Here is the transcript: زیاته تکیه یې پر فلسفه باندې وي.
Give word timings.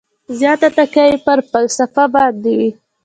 زیاته 0.37 0.67
تکیه 0.77 1.05
یې 1.11 1.17
پر 1.25 1.39
فلسفه 1.51 2.03
باندې 2.13 2.51
وي. 2.59 2.69